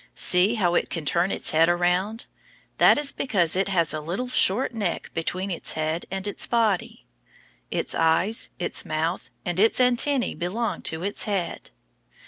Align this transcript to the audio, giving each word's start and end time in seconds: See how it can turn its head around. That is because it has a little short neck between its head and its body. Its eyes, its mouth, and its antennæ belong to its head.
See 0.15 0.55
how 0.55 0.73
it 0.73 0.89
can 0.89 1.05
turn 1.05 1.29
its 1.29 1.51
head 1.51 1.69
around. 1.69 2.25
That 2.79 2.97
is 2.97 3.11
because 3.11 3.55
it 3.55 3.67
has 3.67 3.93
a 3.93 3.99
little 3.99 4.27
short 4.27 4.73
neck 4.73 5.11
between 5.13 5.51
its 5.51 5.73
head 5.73 6.07
and 6.09 6.25
its 6.25 6.47
body. 6.47 7.05
Its 7.69 7.93
eyes, 7.93 8.49
its 8.57 8.83
mouth, 8.83 9.29
and 9.45 9.59
its 9.59 9.77
antennæ 9.77 10.39
belong 10.39 10.81
to 10.89 11.03
its 11.03 11.25
head. 11.25 11.69